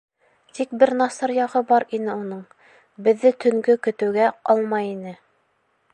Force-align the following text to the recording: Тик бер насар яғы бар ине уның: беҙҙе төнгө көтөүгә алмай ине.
Тик 0.59 0.71
бер 0.83 0.91
насар 1.01 1.33
яғы 1.35 1.61
бар 1.73 1.85
ине 1.99 2.15
уның: 2.23 2.41
беҙҙе 3.09 3.33
төнгө 3.45 3.79
көтөүгә 3.89 4.35
алмай 4.55 4.93
ине. 4.99 5.17